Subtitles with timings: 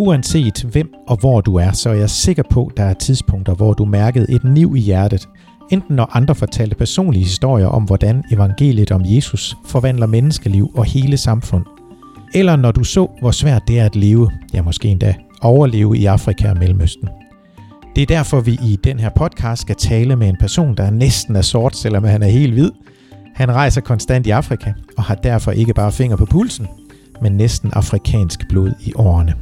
[0.00, 3.54] Uanset hvem og hvor du er, så er jeg sikker på, at der er tidspunkter,
[3.54, 5.28] hvor du mærkede et niv i hjertet.
[5.70, 11.16] Enten når andre fortalte personlige historier om, hvordan evangeliet om Jesus forvandler menneskeliv og hele
[11.16, 11.64] samfund.
[12.34, 16.04] Eller når du så, hvor svært det er at leve, ja måske endda overleve i
[16.04, 17.08] Afrika og Mellemøsten.
[17.96, 21.36] Det er derfor, vi i den her podcast skal tale med en person, der næsten
[21.36, 22.70] er sort, selvom han er helt hvid.
[23.34, 26.66] Han rejser konstant i Afrika og har derfor ikke bare finger på pulsen,
[27.22, 29.34] men næsten afrikansk blod i årene.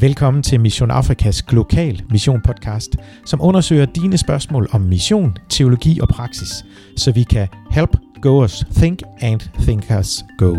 [0.00, 6.08] Velkommen til Mission Afrikas Global Mission Podcast, som undersøger dine spørgsmål om mission, teologi og
[6.08, 6.64] praksis,
[6.96, 10.56] så vi kan help goers think and thinkers go.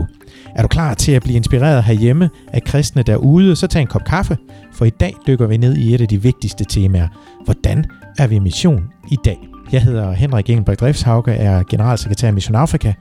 [0.56, 4.04] Er du klar til at blive inspireret herhjemme af kristne derude, så tag en kop
[4.06, 4.38] kaffe,
[4.74, 7.08] for i dag dykker vi ned i et af de vigtigste temaer.
[7.46, 7.86] Hvordan
[8.18, 9.38] er vi mission i dag?
[9.72, 12.94] Jeg hedder Henrik Engelberg Driftshauke, er generalsekretær i Mission Afrika,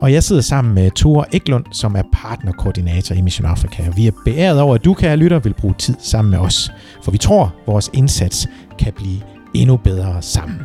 [0.00, 3.90] og jeg sidder sammen med Thor Eklund, som er partnerkoordinator i Mission Afrika.
[3.96, 6.72] Vi er beæret over, at du, kære lytter, vil bruge tid sammen med os.
[7.02, 9.20] For vi tror, at vores indsats kan blive
[9.54, 10.60] endnu bedre sammen.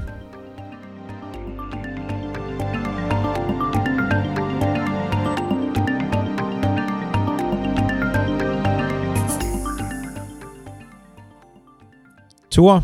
[12.52, 12.84] Thor,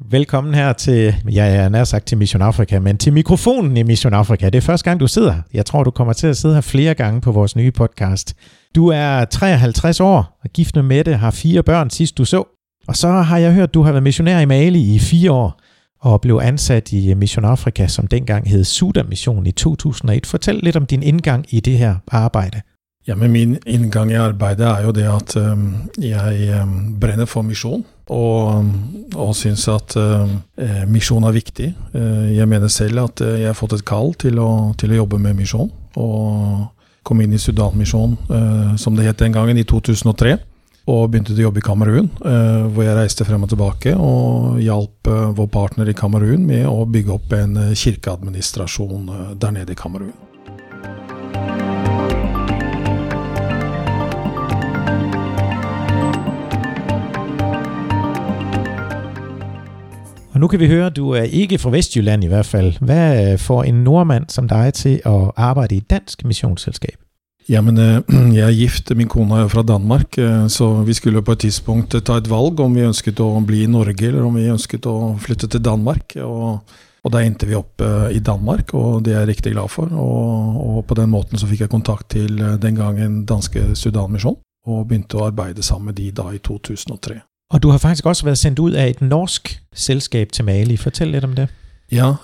[0.00, 4.14] Velkommen her til, ja, jeg nær sagt til Mission Afrika, men til mikrofonen i Mission
[4.14, 4.46] Afrika.
[4.46, 5.34] Det er første gang, du sidder.
[5.52, 8.36] Jeg tror, du kommer til at sidde her flere gange på vores nye podcast.
[8.74, 12.44] Du er 53 år og gift med Mette, har fire børn sidst du så.
[12.88, 15.60] Og så har jeg hørt, du har været missionær i Mali i fire år
[16.00, 20.26] og blev ansat i Mission Afrika, som dengang hed Suda Mission i 2001.
[20.26, 22.60] Fortæl lidt om din indgang i det her arbejde.
[23.04, 25.66] Ja, men Min inngang i arbeidet er jo det at um,
[26.00, 27.84] jeg um, brenner for misjon.
[28.12, 28.64] Og,
[29.16, 30.30] og syns at uh,
[30.88, 31.68] misjon er viktig.
[31.92, 35.02] Uh, jeg mener selv at uh, jeg har fått et kall til å, til å
[35.02, 35.68] jobbe med misjon.
[36.00, 36.64] Og
[37.04, 40.38] kom inn i Sudanmisjonen, uh, som det het den gangen, i 2003.
[40.88, 45.48] Og begynte å jobbe i Kamerun, hvor jeg reiste frem og tilbake og hjalp vår
[45.48, 49.08] partner i Kamerun med å bygge opp en kirkeadministrasjon
[49.40, 50.12] der nede i Kamerun.
[60.44, 62.74] Nu kan vi høre, du er ikke fra Vestjylland i hvert fald.
[62.80, 66.98] Hvad får en nordmand som dig til at arbejde i et dansk missionsselskab?
[67.48, 68.02] Jamen, øh,
[68.36, 71.96] jeg er gift, min kone er fra Danmark, øh, så vi skulle på et tidspunkt
[72.04, 75.16] ta et valg om vi ønsket å bli i Norge, eller om vi ønsket å
[75.16, 76.12] flytte til Danmark.
[76.20, 76.60] Og,
[77.04, 79.88] og da endte vi opp øh, i Danmark, og det er jeg riktig glad for.
[79.96, 84.88] Og, og på den måten så fikk jeg kontakt til den gangen danske Sudanmisjon, og
[84.90, 87.22] begynte å arbeide sammen med de da i 2003.
[87.54, 90.76] Og du har faktisk også været sendt ud af et norsk selskab til Mali.
[90.76, 91.48] Fortæl lidt om det.
[91.92, 92.14] Ja,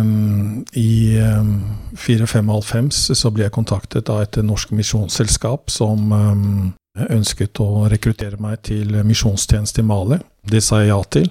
[0.00, 1.62] um, i um,
[1.96, 6.72] 495 så ble jeg kontaktet av et norsk misjonsselskap som um,
[7.10, 10.18] ønsket å rekruttere meg til misjonstjeneste i Mali.
[10.50, 11.30] Det sa jeg ja til,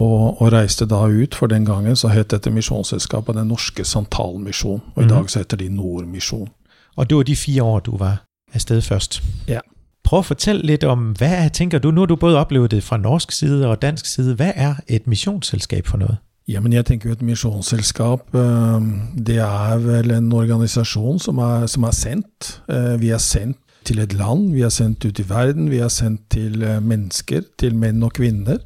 [0.00, 1.38] og, og, reiste da ut.
[1.38, 5.12] For den gangen så het dette misjonsselskapet Den norske Santalmisjon, og i mm.
[5.14, 6.50] dag så heter de Nordmisjon.
[6.96, 8.24] Og det var de fire år du var
[8.54, 9.22] afsted først?
[9.46, 9.60] Ja.
[10.06, 12.96] Prøv at fortælle lidt om, hvad tænker du, nu har du både oplevet det fra
[12.96, 16.16] norsk side og dansk side, hvad er et missionsselskab for noget?
[16.48, 18.82] Jamen, jeg tenker jo et misjonsselskap, øh,
[19.26, 22.62] det er vel en organisasjon som er, som er sendt.
[22.70, 25.88] Øh, vi er sendt til et land, vi er sendt ut i verden, vi er
[25.88, 28.58] sendt til øh, mennesker, til menn og kvinner.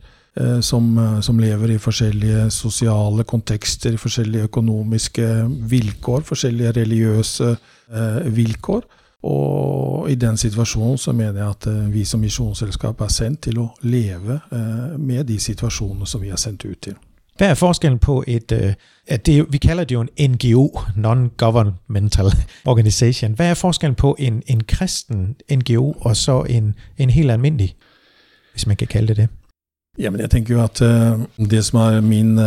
[0.60, 7.56] Som, som, lever i forskjellige sosiale kontekster, forskjellige økonomiske vilkår, forskjellige religiøse
[8.24, 8.84] vilkår.
[9.22, 13.58] Og i den situasjonen så mener jeg at eh, vi som misjonsselskap er sendt til
[13.60, 16.96] å leve eh, med de situasjonene som vi er sendt ut til.
[17.36, 18.72] Hva er forskellen på et, øh,
[19.26, 20.64] det, vi kaller det jo en NGO,
[20.96, 22.32] Non-Governmental
[22.72, 23.36] Organization.
[23.36, 27.74] Hva er forskellen på en, en kristen NGO og så en, en helt almindelig,
[28.52, 29.28] hvis man kan kalle det det?
[29.98, 30.80] Jamen, jeg tenker jo at
[31.50, 32.38] det som er min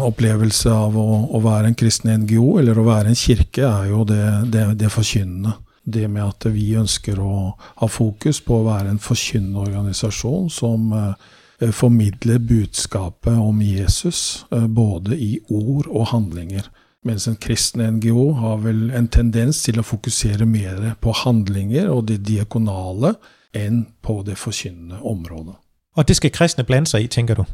[0.00, 4.04] opplevelse av å, å, være en kristen NGO, eller å være en kirke, er jo
[4.04, 5.54] det, det, det forkynnende
[5.84, 10.92] det med at vi ønsker å ha fokus på å være en forkynnende organisasjon som
[10.92, 16.68] eh, formidler budskapet om Jesus eh, både i ord og handlinger.
[17.04, 22.10] Mens en kristen NGO har vel en tendens til å fokusere mer på handlinger og
[22.10, 23.14] det diakonale
[23.56, 25.56] enn på det forkynnende området.
[25.96, 27.44] Og det skal kristne blande seg i, tenker du?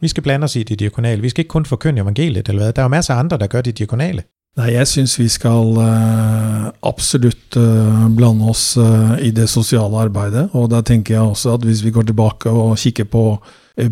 [0.00, 1.22] Vi skal blande oss i det diakonale.
[1.22, 2.72] Vi skal ikke kun forkynne evangeliet, eller hva?
[2.74, 4.26] Det er jo masse andre, der gjør det diakonale.
[4.56, 10.46] Nei, jeg syns vi skal uh, absolutt uh, blande oss uh, i det sosiale arbeidet.
[10.56, 13.24] Og da tenker jeg også at hvis vi går tilbake og kikker på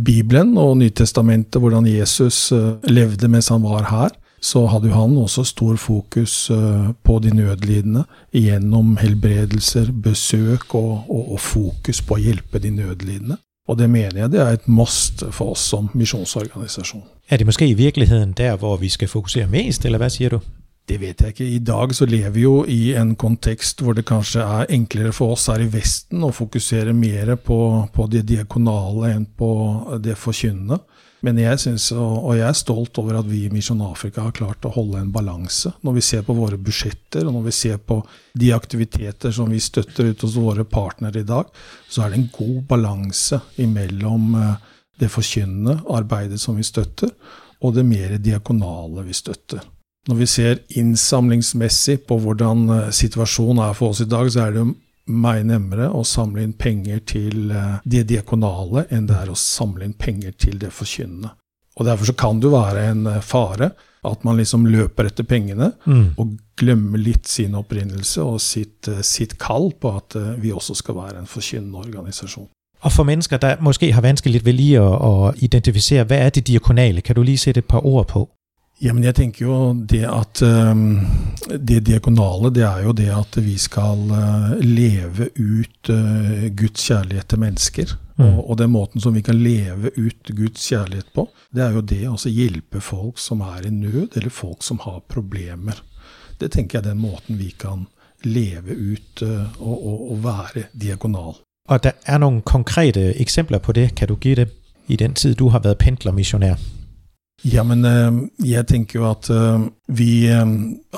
[0.01, 2.49] Bibelen og Nytestamentet, hvordan Jesus
[2.89, 6.49] levde mens han var her, så hadde jo han også stor fokus
[7.05, 13.37] på de nødlidende gjennom helbredelser, besøk og, og, og fokus på å hjelpe de nødlidende.
[13.69, 17.05] Og det mener jeg det er et must for oss som misjonsorganisasjon.
[17.29, 20.41] Er det måske i virkeligheden der, hvor vi skal fokusere mest, eller hvad siger du?
[20.89, 21.47] Det vet jeg ikke.
[21.49, 25.33] I dag så lever vi jo i en kontekst hvor det kanskje er enklere for
[25.33, 27.57] oss her i Vesten å fokusere mer på,
[27.95, 29.49] på det diakonale enn på
[30.05, 30.83] det forkynnende.
[31.25, 34.67] Men jeg synes, og jeg er stolt over at vi i Misjon Afrika har klart
[34.69, 35.73] å holde en balanse.
[35.81, 38.03] Når vi ser på våre budsjetter, og når vi ser på
[38.37, 41.49] de aktiviteter som vi støtter ut hos våre partnere i dag,
[41.89, 44.69] så er det en god balanse imellom eh,
[45.01, 47.11] det forkynnende arbeidet som vi støtter,
[47.65, 49.63] og det mer diakonale vi støtter.
[50.09, 54.53] Når vi ser innsamlingsmessig på hvordan eh, situasjonen er for oss i dag, så er
[54.53, 54.75] det jo
[55.15, 59.89] meg nemmere å samle inn penger til eh, det diakonale enn det er å samle
[59.89, 61.33] inn penger til det forkynnende.
[61.75, 63.73] Og Derfor så kan det jo være en eh, fare
[64.05, 66.19] at man liksom løper etter pengene mm.
[66.21, 71.23] og glemmer litt sin opprinnelse og sitt, sitt kall på at vi også skal være
[71.23, 72.51] en forkynnende organisasjon.
[72.85, 76.47] Og for mennesker, der måske har vanskeligt ved lige at, at identificere, hvad er det
[76.47, 77.01] diakonale?
[77.01, 78.29] Kan du lige sætte et par ord på?
[78.83, 80.43] Jamen, jeg tenker jo det at
[81.69, 87.29] det diakonale, det er jo det at vi skal uh, leve ut uh, Guds kjærlighet
[87.31, 87.95] til mennesker.
[88.17, 88.25] Mm.
[88.25, 91.81] Og, og, den måten som vi kan leve ut Guds kjærlighet på, det er jo
[91.81, 95.81] det å altså hjelpe folk som er i nød, eller folk som har problemer.
[96.41, 97.87] Det tenker jeg er den måten vi kan
[98.27, 101.39] leve ut uh, og, og, og, være diakonal.
[101.69, 103.95] Og det er noen konkrete eksempler på det.
[103.97, 104.49] Kan du give det
[104.89, 106.59] i den tid du har vært pendlermisjonær?
[107.45, 110.45] Ja, men eh, jeg tenker jo at eh, vi eh,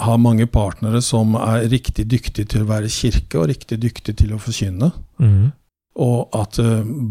[0.03, 4.35] har mange partnere som er riktig dyktige til å være kirke, og riktig dyktige til
[4.35, 4.93] å forkynne.
[5.23, 5.51] Mm.
[5.97, 6.59] Og at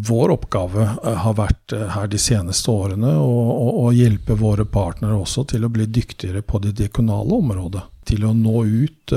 [0.05, 5.71] vår oppgave har vært her de seneste årene å hjelpe våre partnere også til å
[5.73, 7.81] bli dyktigere på det diakonale området.
[8.05, 9.15] Til å nå ut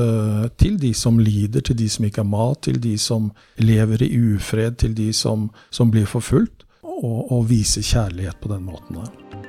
[0.56, 3.28] til de som lider, til de som ikke har mat, til de som
[3.60, 8.64] lever i ufred, til de som, som blir forfulgt, og, og vise kjærlighet på den
[8.66, 9.47] måten der.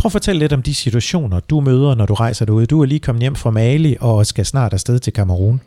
[0.00, 2.66] Prøv at fortælle lidt om de situationer, du møder, når du rejser derude.
[2.66, 5.60] Du er lige kommet hjem fra Mali og skal snart afsted til Kamerun.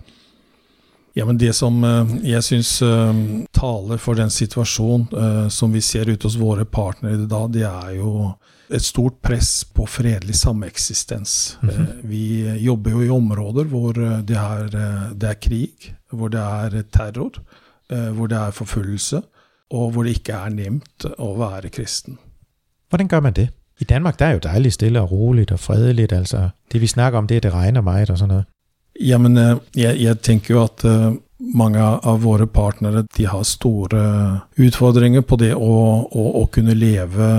[1.16, 3.16] Jamen Det som uh, jeg syns uh,
[3.54, 7.62] taler for den situasjonen uh, som vi ser ute hos våre partnere i dag, det
[7.62, 8.32] er jo
[8.74, 11.60] et stort press på fredelig sameksistens.
[11.62, 12.08] Mm -hmm.
[12.08, 14.68] Vi jobber jo i områder hvor det er,
[15.14, 17.32] det er, krig, hvor det er terror,
[18.12, 19.22] hvor det er forfølgelse,
[19.70, 22.18] og hvor det ikke er nemt å være kristen.
[22.90, 23.50] Hvordan gjør man det?
[23.84, 26.14] I Danmark der er jo dejligt stille og roligt og fredeligt.
[26.14, 28.46] altså Det vi snakker om, det er, det regner meget og sådan noget.
[29.02, 31.16] Jamen, øh, jeg, jeg tenker jo at uh,
[31.56, 34.04] mange av våre partnere de har store
[34.60, 35.74] utfordringer på det å,
[36.08, 37.30] å, å kunne leve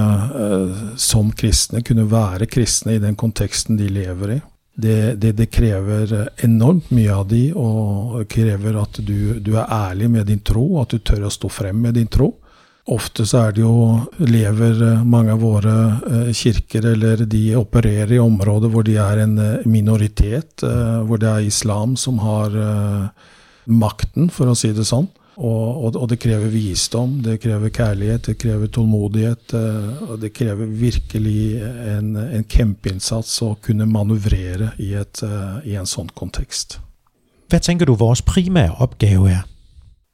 [1.01, 4.41] som kristne, kunne være kristne i den konteksten de lever i.
[4.75, 6.11] Det, det, det, krever
[6.43, 10.91] enormt mye av de, og krever at du, du, er ærlig med din tro, at
[10.91, 12.33] du tør å stå frem med din tro.
[12.93, 13.97] Ofte så er det jo
[14.29, 19.23] lever eh, mange av våre eh, kirker, eller de opererer i områder hvor de er
[19.23, 20.61] en eh, minoritet,
[21.09, 22.53] hvor det er islam som har
[23.65, 25.09] makten, for å si det sånn.
[25.35, 29.55] Og, og, det krever visdom, det krever kjærlighet, det krever tålmodighet.
[30.07, 35.25] Og det krever virkelig en, en kjempeinnsats å kunne manøvrere i, et,
[35.67, 36.79] i en sånn kontekst.
[37.51, 39.43] Hva tenker du vår primære oppgave er?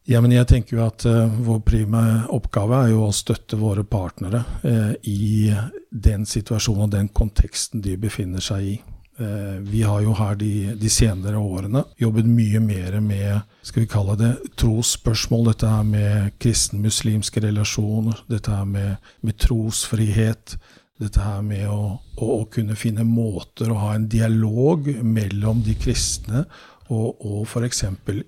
[0.09, 3.85] Ja, men jeg tenker jo at uh, vår prime oppgave er jo å støtte våre
[3.85, 5.53] partnere uh, i
[5.91, 8.79] den situasjonen og den konteksten de befinner seg i.
[9.21, 13.91] Uh, vi har jo her de, de, senere årene jobbet mye mer med skal vi
[13.93, 15.51] kalle det trosspørsmål.
[15.51, 20.57] Dette her med kristen-muslimske relasjoner, dette her med, med, trosfrihet.
[21.01, 25.77] Dette her med å, å, å kunne finne måter å ha en dialog mellom de
[25.81, 26.47] kristne
[26.91, 27.85] og, og f.eks.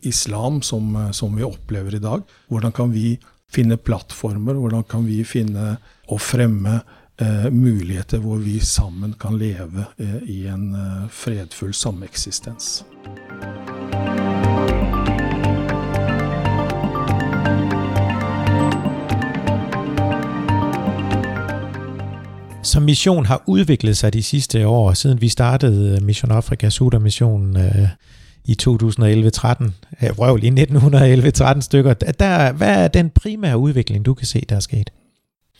[0.06, 2.22] islam, som, som, vi opplever i dag.
[2.48, 3.18] Hvordan kan vi
[3.52, 5.76] finne plattformer, hvordan kan vi finne
[6.08, 6.80] og fremme
[7.20, 12.84] eh, muligheter hvor vi sammen kan leve eh, i en eh, fredfull sameksistens.
[22.62, 27.88] Som mission har utviklet seg de siste år, siden vi startet Mission Afrika Suda-missionen øh,
[28.44, 29.70] i 2011-13,
[30.18, 31.94] røvl i 1911-13 stykker.
[31.94, 34.90] Der, hvad er den primære udvikling, du kan se, der er sket?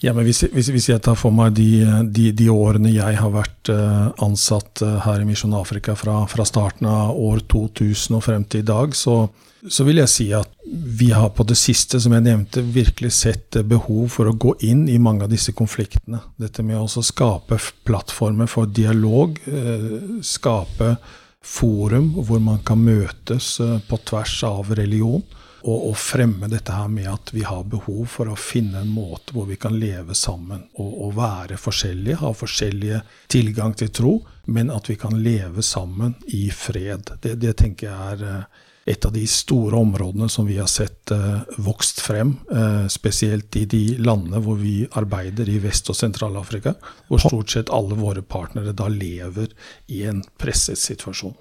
[0.02, 3.30] Ja, men hvis, hvis, hvis, jeg tar for meg de, de, de, årene jeg har
[3.30, 8.24] vært uh, ansatt uh, her i Misjon Afrika fra, fra, starten av år 2000 og
[8.26, 9.28] frem til i dag, så,
[9.62, 10.50] så, vil jeg si at
[10.98, 14.88] vi har på det siste, som jeg nevnte, virkelig sett behov for å gå inn
[14.90, 16.18] i mange av disse konfliktene.
[16.34, 20.96] Dette med å skape plattformer for dialog, skape skape
[21.42, 23.56] forum hvor man kan møtes
[23.88, 25.24] på tvers av religion
[25.62, 29.34] og, og, fremme dette her med at vi har behov for å finne en måte
[29.34, 34.16] hvor vi kan leve sammen og, og være forskjellige, ha forskjellige tilgang til tro,
[34.50, 37.14] men at vi kan leve sammen i fred.
[37.22, 41.12] Det, det tenker jeg er eh, et av de store områdene som vi har sett
[41.14, 46.74] uh, vokst frem, uh, spesielt i de landene hvor vi arbeider i Vest- og Sentral-Afrika,
[47.08, 49.52] hvor stort sett alle våre partnere da lever
[49.92, 51.36] i en presset situasjon.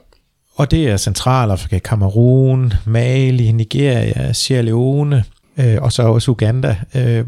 [0.60, 5.24] Og det er Centralafrika, Kamerun, Mali, Nigeria, Sierra Leone
[5.58, 6.76] øh, og så også Uganda.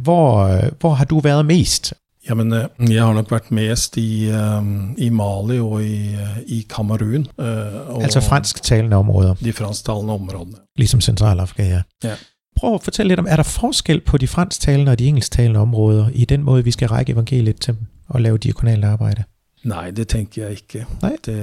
[0.04, 1.94] Hvor, hvor, har du vært mest?
[2.30, 6.16] Ja, men øh, Jeg har nok vært mest i, um, i Mali og i,
[6.48, 7.28] i Kamerun.
[7.38, 9.36] Altså fransktalende områder?
[9.44, 10.62] De fransktalende områdene.
[10.78, 11.82] Liksom Centralafrika, ja.
[12.04, 12.16] ja.
[12.60, 16.14] Prøv å fortelle litt om, Er det forskjell på de fransktalende og de engelsktalende områder
[16.14, 17.78] i den måte vi skal række evangeliet til
[18.14, 19.24] og lave diakonalt arbeid?
[19.64, 20.86] Nei, det tenker jeg ikke.
[21.02, 21.14] Nei?
[21.26, 21.38] Det,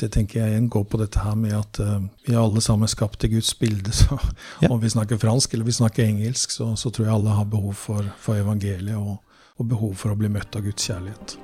[0.00, 2.88] det tenker jeg igjen går på dette her med at uh, vi er alle sammen
[2.88, 3.92] skapt i Guds bilde.
[4.00, 4.18] Så
[4.62, 4.70] ja.
[4.70, 7.74] om vi snakker fransk eller vi snakker engelsk, så, så tror jeg alle har behov
[7.74, 9.18] for, for evangeliet og,
[9.60, 11.36] og behov for å bli møtt av Guds kjærlighet.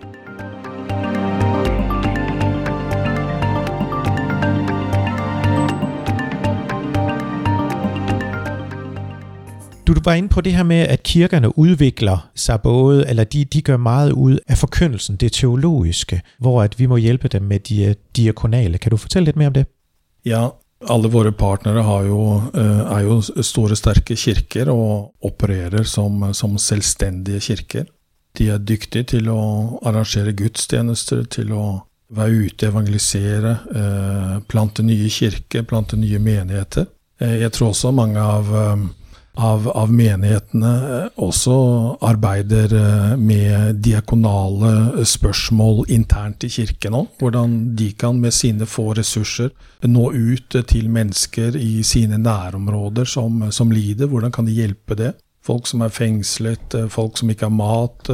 [9.87, 13.63] Du var inde på det her med, at kirkerne udvikler sig både, eller de, de
[13.63, 17.95] gør meget ud af forkyndelsen, det teologiske, hvor at vi må hjælpe dem med de
[18.17, 18.79] diakonale.
[18.79, 19.67] Kan du fortælle lidt mere om det?
[20.25, 20.49] Ja,
[20.91, 26.59] alle våre partnere har jo, eh, er jo store, sterke kirker og opererer som, som
[26.59, 27.85] selvstendige kirker.
[28.37, 29.41] De er dyktige til å
[29.87, 31.67] arrangere gudstjenester, til å
[32.17, 36.87] være ute, evangelisere, eh, plante nye kirker, plante nye menigheter.
[37.21, 38.53] Eh, jeg tror også mange av
[39.37, 41.57] av, av, menighetene eh, også
[42.05, 47.11] arbeider eh, med diakonale spørsmål internt i kirken òg.
[47.21, 49.53] Hvordan de kan med sine få ressurser
[49.87, 54.09] nå ut til mennesker i sine nærområder som, som lider.
[54.11, 55.13] Hvordan kan de hjelpe det?
[55.47, 58.13] Folk som er fengslet, eh, folk som ikke har mat.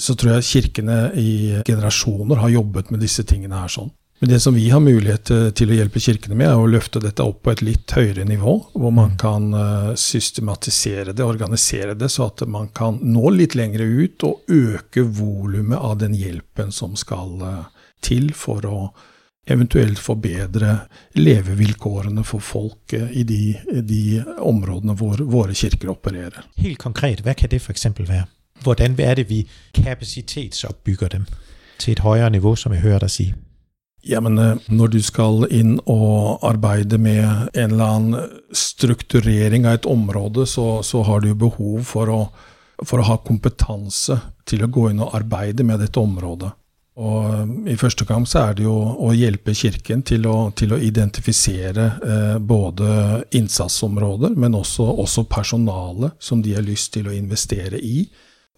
[0.00, 3.90] Så tror jeg kirkene i generasjoner har jobbet med disse tingene her sånn.
[4.20, 7.24] Men det som vi har mulighet til å hjelpe kirkene med, er å løfte dette
[7.24, 12.26] opp på et litt høyere nivå, hvor man kan eh, systematisere det, organisere det, så
[12.28, 17.32] at man kan nå litt lengre ut og øke volumet av den hjelpen som skal
[17.48, 17.64] eh,
[18.04, 18.82] til for å
[19.50, 20.76] eventuelt forbedre
[21.18, 23.40] levevilkårene for folk i de,
[23.82, 26.44] de områdene hvor våre kirker opererer.
[26.60, 27.86] Helt konkret, hva kan det f.eks.
[27.98, 28.26] være?
[28.62, 31.26] Hvordan er det vi kapasitetsoppbygger dem
[31.78, 33.30] til et høyere nivå, som jeg hører deg si?
[34.02, 39.80] Ja, men eh, når du skal inn og arbeide med en eller annen strukturering av
[39.80, 42.20] et område, så, så har du behov for å,
[42.80, 44.16] for å, ha kompetanse
[44.48, 46.52] til å gå inn og arbeide med dette området.
[46.98, 50.74] Og eh, I første kamp så er det jo å hjelpe Kirken til å, til
[50.74, 57.14] å identifisere eh, både innsatsområder, men også, også personale som de har lyst til å
[57.14, 58.04] investere i.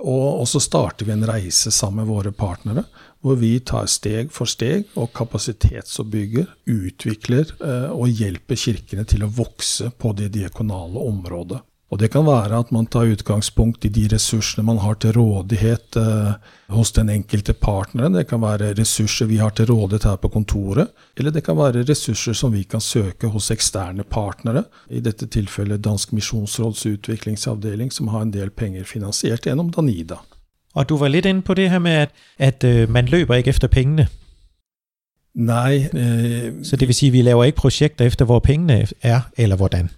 [0.02, 2.86] Og, og så starter vi en reise sammen med våre partnere
[3.22, 9.30] hvor vi tar steg for steg og kapasitetsoppbygger, utvikler eh, og hjelper kirkene til å
[9.30, 11.60] vokse på det diakonale området.
[11.92, 15.98] Og Det kan være at man tar utgangspunkt i de ressursene man har til rådighet
[16.00, 16.30] eh,
[16.72, 18.14] hos den enkelte partneren.
[18.16, 21.84] Det kan være ressurser vi har til rådighet her på kontoret, eller det kan være
[21.84, 24.64] ressurser som vi kan søke hos eksterne partnere.
[24.88, 30.22] I dette tilfellet Dansk Misjonsråds utviklingsavdeling, som har en del penger finansiert gjennom Danida.
[30.72, 33.52] Og du var litt inne på det her med, at, at uh, man løper ikke
[33.52, 34.08] efter pengene.
[35.34, 35.84] Nei.
[35.92, 39.90] Eh, så det vil si, vi laver ikke prosjekter efter hvor pengene er, eller hvordan?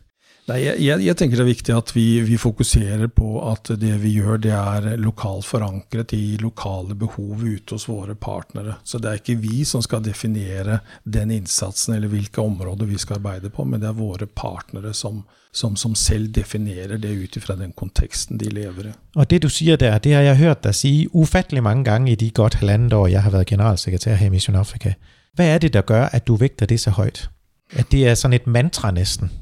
[0.44, 4.10] Nei, jeg, jeg, tenker det er viktig at vi, vi, fokuserer på at det vi
[4.18, 8.74] gjør, det er lokalt forankret i lokale behov ute hos våre partnere.
[8.84, 13.22] Så det er ikke vi som skal definere den innsatsen eller hvilke områder vi skal
[13.22, 17.56] arbeide på, men det er våre partnere som, som, som selv definerer det ut ifra
[17.56, 18.92] den konteksten de lever i.
[19.16, 22.18] Og det du sier der, det har jeg hørt deg si ufattelig mange ganger i
[22.20, 24.92] de godt halvannet år jeg har vært generalsekretær her i Mission Afrika.
[25.40, 27.30] Hva er det der gjør at du vekter det så høyt?
[27.72, 29.32] At det er sånn et mantra, nesten?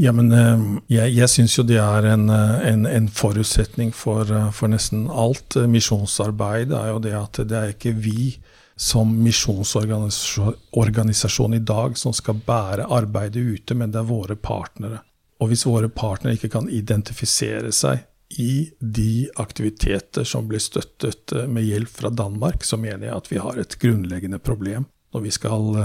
[0.00, 4.24] Ja, men eh, jeg, jeg syns jo det er en, eh, en, en forutsetning for,
[4.32, 6.72] eh, for, nesten alt misjonsarbeid.
[6.72, 8.40] er jo det at det er ikke vi
[8.80, 15.04] som misjonsorganisasjon i dag som skal bære arbeidet ute, men det er våre partnere.
[15.44, 18.08] Og hvis våre partnere ikke kan identifisere seg
[18.40, 23.38] i de aktiviteter som blir støttet med hjelp fra Danmark, så mener jeg at vi
[23.42, 25.82] har et grunnleggende problem når vi skal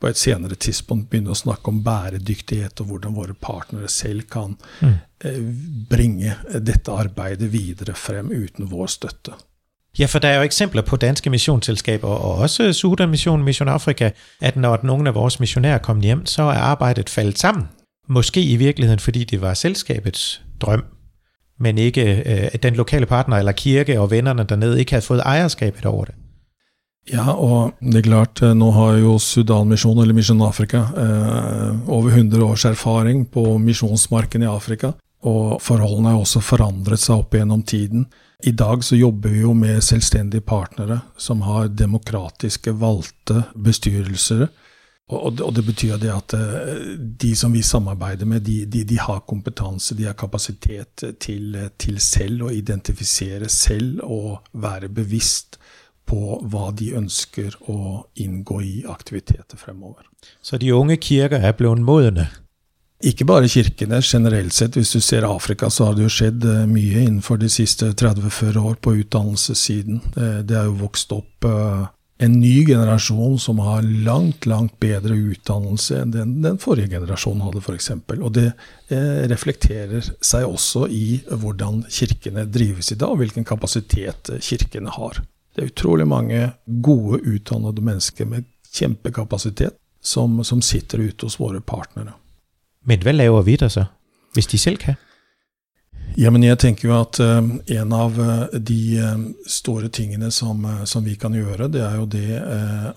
[0.00, 4.56] på et senere tidspunkt begynne å snakke om bæredyktighet og hvordan våre partnere selv kan
[4.80, 4.96] mm.
[5.90, 9.36] bringe dette arbeidet videre frem uten vår støtte.
[9.98, 14.10] Ja, for der er jo eksempler på danske misjonsselskaper, og også Sudan-misjonen Mission Afrika,
[14.40, 17.68] at når noen av vores misjonærer kom hjem, så er arbeidet falt sammen.
[18.08, 20.84] Måske i virkeligheten fordi det var selskapets drøm,
[21.58, 25.86] men ikke øh, den lokale partner eller kirke og vennerne dernede ikke hadde fått eierskapet
[25.86, 26.14] over det.
[27.06, 32.10] Ja, og det er klart, øh, nå har jo Sudan-misjonen, eller Misjon Afrika, eh, over
[32.10, 34.92] 100 års erfaring på misjonsmarken i Afrika.
[35.22, 38.06] Og forholdene har også forandret seg opp gjennom tiden.
[38.44, 44.48] I dag så jobber vi jo med selvstendige partnere som har demokratiske valgte bestyrelser
[45.06, 48.98] og, og, det betyr det at eh, de som vi samarbeider med, de, de, de
[48.98, 55.60] har kompetanse, de har kapasitet til, til, selv å identifisere selv og være bevisst
[56.06, 60.06] på hva de ønsker å inngå i aktiviteter fremover.
[60.42, 62.28] Så de unge kirker er blitt modne?
[63.04, 63.98] Ikke bare kirkene.
[64.00, 67.50] Generelt sett, hvis du ser Afrika, så har det jo skjedd eh, mye innenfor de
[67.52, 70.00] siste 30-40 år på utdannelsessiden.
[70.14, 75.16] Det, det er jo vokst opp uh, en ny generasjon som har langt, langt bedre
[75.34, 77.90] utdannelse enn den, den forrige generasjonen hadde, f.eks.
[78.16, 84.32] Og det eh, reflekterer seg også i hvordan kirkene drives i dag, og hvilken kapasitet
[84.32, 85.20] eh, kirkene har.
[85.56, 88.44] Det er utrolig mange gode, utdannede mennesker med
[88.76, 92.12] kjempekapasitet som, som sitter ute hos våre partnere.
[92.84, 93.86] Men hva lager vi da så,
[94.36, 95.00] hvis de selv kan?
[96.16, 97.40] Ja, men jeg tenker jo at uh,
[97.72, 102.06] en av uh, de uh, store tingene som, som, vi kan gjøre, det er jo
[102.08, 102.38] det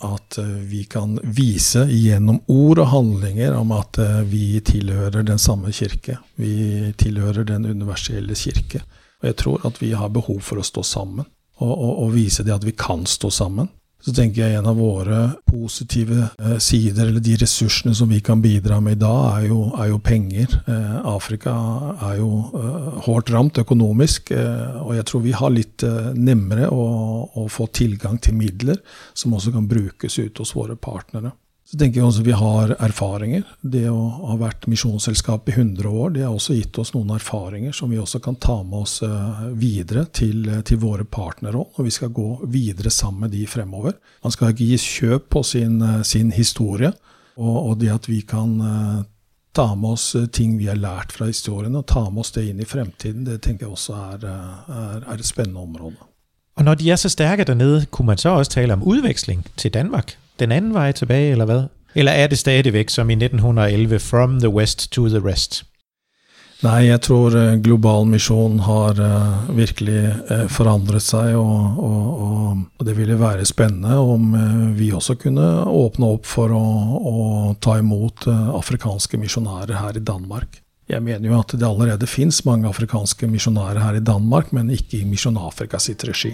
[0.06, 0.38] at
[0.70, 4.00] vi kan vise gjennom ord og handlinger om at
[4.30, 6.20] vi tilhører den samme kirke.
[6.36, 8.84] Vi tilhører den universelle kirke.
[9.20, 11.28] Og jeg tror at vi har behov for å stå sammen,
[11.60, 14.78] og, og, og vise det at vi kan stå sammen så tenker jeg en av
[14.80, 15.18] våre
[15.50, 19.60] positive eh, sider, eller de ressursene som vi kan bidra med i dag, er jo,
[19.76, 20.56] er jo penger.
[20.72, 21.56] Eh, Afrika
[22.08, 26.72] er jo eh, hårdt ramt økonomisk, eh, og jeg tror vi har litt eh, nemmere
[26.72, 26.88] å,
[27.28, 28.80] å, få tilgang til midler
[29.12, 31.34] som også kan brukes ute hos våre partnere.
[31.70, 33.44] Så tenker jeg også Vi har erfaringer.
[33.62, 33.98] Det å
[34.32, 38.00] ha vært misjonsselskap i 100 år det har også gitt oss noen erfaringer som vi
[38.02, 42.10] også kan ta med oss eh, videre til, eh, til våre partnere og vi skal
[42.16, 43.94] gå videre sammen med de fremover.
[44.26, 46.90] Man skal ikke gi kjøp på sin, eh, sin historie.
[47.40, 48.58] Og, og, det at vi kan
[49.56, 52.60] ta med oss ting vi har lært fra historien, og ta med oss det inn
[52.60, 55.96] i fremtiden, det tenker jeg også er, er, er et spennende område.
[56.60, 59.46] Og når de er så sterke der nede, kunne man så også tale om utveksling
[59.56, 60.18] til Danmark?
[60.40, 61.64] Den anden vej tilbage, eller hvad?
[61.96, 65.64] Eller er det stadigvæk som i 1911, from the west to the rest?
[66.60, 72.84] Nei, jeg tror uh, Global Misjon har uh, virkelig uh, forandret seg, og, og, og,
[72.84, 74.34] det ville være spennende om
[74.76, 76.64] vi også kunne åpne opp for å,
[77.00, 77.16] å
[77.64, 80.60] ta imot afrikanske misjonærer her i Danmark.
[80.90, 85.00] Jeg mener jo at det allerede fins mange afrikanske misjonærer her i Danmark, men ikke
[85.00, 86.34] i Misjon Afrika sitt regi.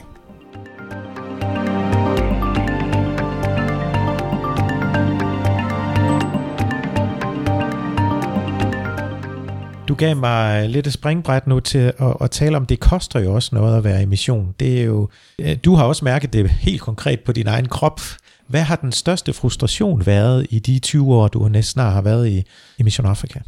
[9.87, 13.53] Du gav meg litt springbrett nå til å, at tale om det koster jo også
[13.53, 14.47] noe å være i mission.
[14.57, 15.01] Det er jo,
[15.37, 18.01] øh, du har også merket det helt konkret på din egen kropp.
[18.49, 22.43] Hva har den største frustration været i de 20 år du nesten har været i,
[22.77, 23.39] i Mission Afrika?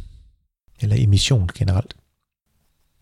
[0.80, 1.94] Eller i mission generelt?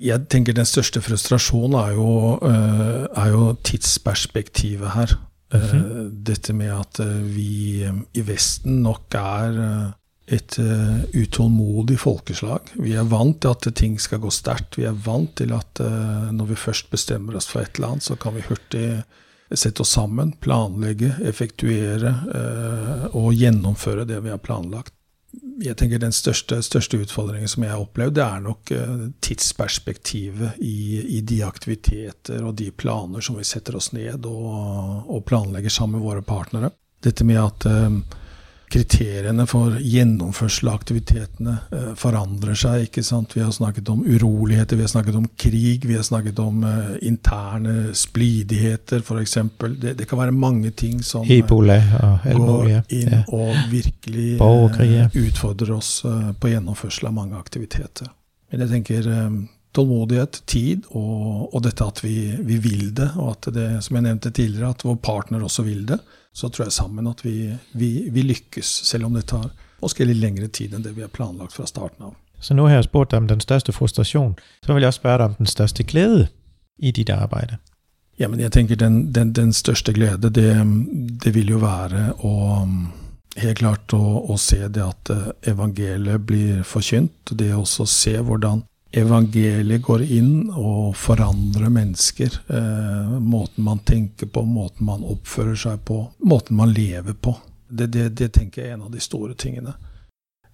[0.01, 5.12] Jeg tenker den største frustrasjonen er jo, øh, er jo tidsperspektivet her.
[5.53, 6.25] Mm -hmm.
[6.27, 9.92] Dette med at vi i Vesten nok er
[10.27, 12.73] et uh, utålmodig folkeslag.
[12.83, 14.79] Vi er vant til at ting skal gå sterkt.
[14.79, 18.07] Vi er vant til at uh, når vi først bestemmer oss for et eller annet,
[18.09, 18.89] så kan vi hurtig
[19.55, 24.93] sette oss sammen, planlegge, effektuere uh, og gjennomføre det vi har planlagt.
[25.62, 28.71] Jeg tenker Den største, største utfordringen som jeg har opplevd, det er nok
[29.25, 35.25] tidsperspektivet i, i, de aktiviteter og de planer som vi setter oss ned og, og
[35.29, 36.73] planlegger sammen med våre partnere.
[37.05, 37.69] Dette med at
[38.68, 42.88] kriteriene for gjennomførsel av aktivitetene eh, forandrer seg.
[42.88, 43.37] ikke sant?
[43.37, 46.96] Vi har snakket om uroligheter, vi har snakket om krig, vi har snakket om eh,
[47.07, 49.38] interne splidigheter f.eks.
[49.81, 53.22] Det, det kan være mange ting som eh, ja, går inn ja.
[53.31, 54.37] og virkelig
[55.26, 56.00] utfordrer oss
[56.40, 58.11] på gjennomførsel av mange aktiviteter.
[58.50, 59.09] Men jeg tenker
[59.77, 64.09] tålmodighet, tid, og, og dette at vi, vi, vil det, og at det, som jeg
[64.09, 66.01] nevnte tidligere, at vår partner også vil det
[66.37, 69.49] så tror jeg sammen at vi, vi, vi lykkes, selv om det tar
[69.81, 72.12] måske litt lengre tid enn det vi har planlagt fra starten av.
[72.45, 74.35] Så nå har jeg spurt deg om den største frustrasjonen.
[74.61, 76.27] Så vil jeg også spørge dig om den største glede
[76.77, 77.57] i ditt arbeid.
[78.21, 80.53] Ja, men jeg tenker den, den, den største glede, det,
[81.25, 82.35] det, vil jo være å
[83.41, 87.33] helt klart å, å se det at eh, evangeliet blir forkynt.
[87.33, 88.61] Det også å se hvordan
[88.97, 92.39] evangeliet går inn og forandrer mennesker.
[92.49, 97.37] Eh, måten man tenker på, måten man oppfører seg på, måten man lever på.
[97.69, 99.75] Det, det, det, tenker jeg er en av de store tingene.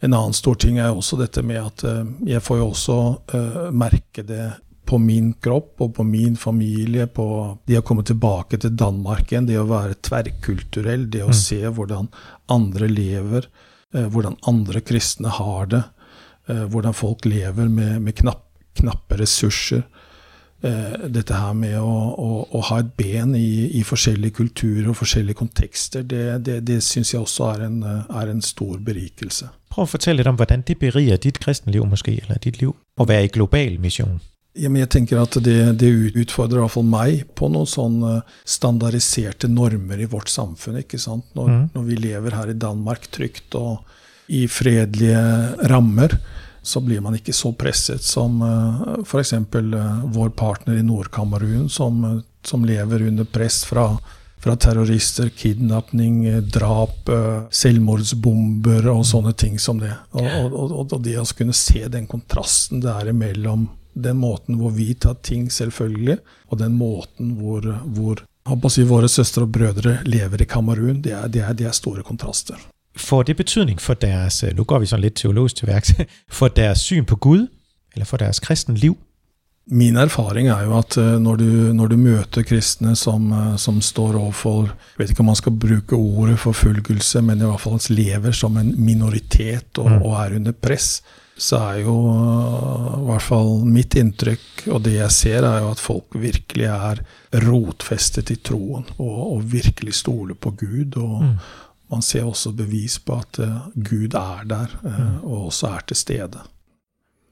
[0.02, 2.98] En annen stor ting er også dette med at eh, jeg får jo også
[3.38, 4.50] eh, merke det
[4.92, 7.26] på min kropp og på min familie, på
[7.68, 11.38] det å komme tilbake til Danmark igjen, det å være tverrkulturell, det å mm.
[11.38, 12.10] se hvordan
[12.52, 13.46] andre lever,
[13.94, 15.84] eh, hvordan andre kristne har det.
[16.50, 18.46] Eh, hvordan folk lever med, med knapp,
[18.78, 19.84] knappe ressurser.
[20.62, 24.98] Eh, dette her med å, å, å ha et ben i, i, forskjellige kulturer og
[25.00, 29.50] forskjellige kontekster, det, det, det syns jeg også er en, er en, stor berikelse.
[29.72, 33.08] Prøv å fortelle litt om hvordan det beriker ditt kristenliv, måske, eller ditt liv, å
[33.08, 34.20] være i global misjon.
[34.52, 35.88] Ja, jeg tenker at det, det
[36.20, 40.82] utfordrer iallfall meg på noen sånne standardiserte normer i vårt samfunn.
[40.82, 41.30] ikke sant?
[41.38, 41.62] Når, mm.
[41.72, 43.80] når vi lever her i Danmark trygt og
[44.26, 45.22] i fredelige
[45.70, 46.18] rammer,
[46.62, 49.32] så blir man ikke så presset som eh, f.eks.
[49.32, 53.88] Eh, vår partner i Nord-Kamerun, som, uh, som, lever under press fra,
[54.38, 57.10] fra terrorister, kidnapning, drap,
[57.50, 59.92] selvmordsbomber og sånne ting som det.
[60.14, 64.56] Og, og, og, og det å kunne se den kontrasten det er imellom den måten
[64.60, 68.22] hvor vi tar ting selvfølgelig, og den måten hvor, hvor
[68.70, 72.06] si, våre søstre og brødre lever i Kamerun, det er, det, er, det er store
[72.06, 72.60] kontraster.
[72.98, 75.94] Får det betydning for deres, nu går vi sånn litt teologisk til verks,
[76.38, 77.48] for deres syn på Gud,
[77.94, 78.98] eller for deres kristen liv?
[79.70, 83.78] Min erfaring er jo at eh, når du, når du møter kristne som, eh, som,
[83.80, 87.78] står overfor Jeg vet ikke om man skal bruke ordet forfølgelse, men i hvert fall
[87.94, 90.02] lever som en minoritet og, mm.
[90.02, 90.96] og er under press,
[91.38, 95.80] så er jo i hvert fall mitt inntrykk, og det jeg ser, er jo at
[95.80, 97.04] folk virkelig er
[97.46, 100.98] rotfestet i troen og, og virkelig stoler på Gud.
[100.98, 101.36] og mm
[101.92, 105.96] man ser også bevis på at uh, Gud er der, uh, og også er til
[105.96, 106.42] stede.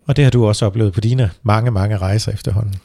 [0.06, 2.80] Og det har du også opplevd på dine mange, mange reiser efterhånden?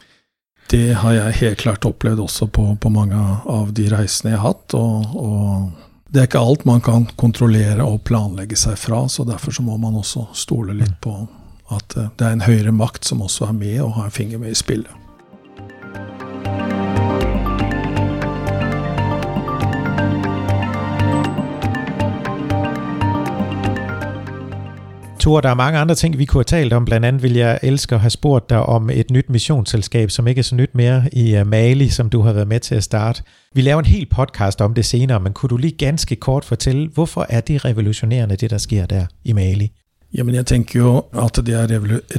[0.72, 4.54] Det har jeg helt klart opplevd også på, på mange av de reisene jeg har
[4.54, 4.74] hatt.
[4.74, 5.72] Og, og,
[6.10, 9.78] det er ikke alt man kan kontrollere og planlegge seg fra, så derfor så må
[9.78, 11.18] man også stole litt på
[11.76, 14.42] at uh, det er en høyere makt som også er med og har en finger
[14.42, 15.05] med i spillet.
[25.26, 26.86] Tor, der er mange andre ting, vi kunne have talt om.
[26.86, 30.40] Blandt andet vil jeg elske at have spurgt dig om et nyt missionsselskab, som ikke
[30.40, 33.24] er så nyt mere i øh, Mali, som du har været med til at starte.
[33.54, 36.90] Vi laver en hel podcast om det senere, men kunne du lige ganske kort fortælle,
[36.94, 39.72] hvorfor er det revolutionerende, det der sker der i Mali?
[40.14, 41.68] Jamen, jeg tenker jo at det er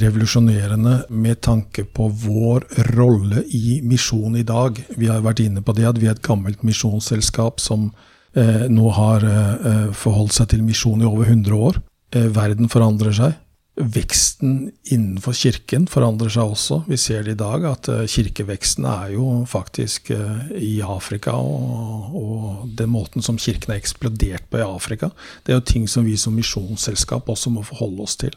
[0.03, 2.63] revolusjonerende med tanke på vår
[3.01, 4.71] rolle i misjon i dag.
[4.97, 7.93] Vi har vært inne på det at vi er et gammelt misjonsselskap som
[8.37, 11.77] eh, nå har eh forholdt seg til misjon i over 100 år.
[12.15, 13.35] Eh, verden forandrer seg.
[13.77, 16.79] Veksten innenfor kirken forandrer seg også.
[16.89, 21.35] Vi ser det i dag, at eh, kirkeveksten er jo faktisk eh, i Afrika.
[21.37, 25.11] Og, og den måten som kirken er eksplodert på i Afrika,
[25.45, 28.37] det er jo ting som vi som misjonsselskap også må forholde oss til.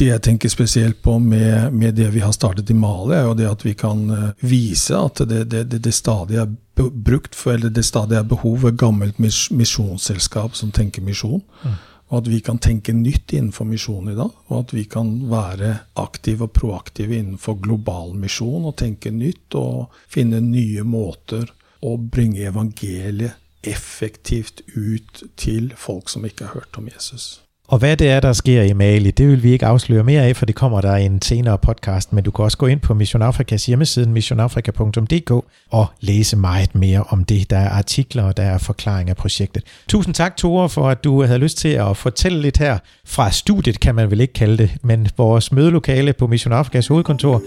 [0.00, 3.34] Det jeg tenker spesielt på med, med, det vi har startet i Mali, er jo
[3.36, 4.00] det at vi kan
[4.40, 6.48] vise at det, det, det, det stadig er
[6.80, 11.44] brukt for, eller det stadig er behov for et gammelt misjonsselskap som tenker misjon.
[11.66, 11.76] Mm
[12.10, 14.32] og at vi kan tenke nytt innenfor misjon i dag.
[14.50, 19.94] Og at vi kan være aktive og proaktive innenfor global misjon og tenke nytt og
[20.10, 21.52] finne nye måter
[21.86, 27.38] å bringe evangeliet effektivt ut til folk som ikke har hørt om Jesus.
[27.70, 30.36] Og hvad det er, der sker i Mali, det vil vi ikke afsløre mere af,
[30.36, 32.94] for det kommer der i en senere podcast, men du kan også gå ind på
[32.94, 35.30] Mission Afrikas hjemmeside, missionafrika.dk,
[35.70, 37.50] og læse meget mere om det.
[37.50, 39.62] Der er artikler, og der er forklaring af projektet.
[39.88, 43.80] Tusind tak, Tore, for at du havde lyst til at fortælle lidt her fra studiet,
[43.80, 47.42] kan man vel ikke kalde det, men vores mødelokale på Mission Afrikas hovedkontor.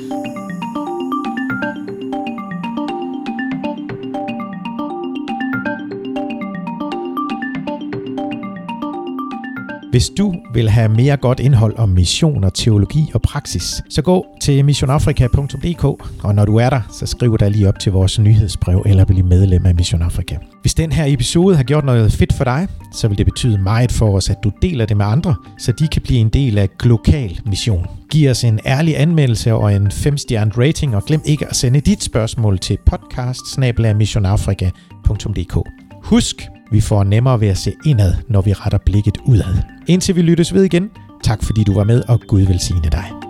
[9.94, 14.26] Hvis du vil have mere godt indhold om mission og teologi og praksis, så gå
[14.42, 15.84] til missionafrika.dk,
[16.24, 19.26] og når du er der, så skriv dig lige op til vores nyhedsbrev eller bliv
[19.26, 20.38] medlem af Mission Afrika.
[20.62, 23.92] Hvis den her episode har gjort noget fedt for dig, så vil det betyde meget
[23.92, 26.70] for os, at du deler det med andre, så de kan blive en del af
[26.80, 27.86] Global Mission.
[28.10, 32.04] Giv os en ærlig anmeldelse og en 5-stjernet rating, og glem ikke at sende dit
[32.04, 33.42] spørgsmål til podcast
[36.04, 39.56] Husk, vi får nemmere ved at se indad, når vi retter blikket udad.
[39.88, 40.90] Indtil vi lyttes ved igen,
[41.24, 43.23] Tak fordi du var med, og Gud velsigne dig.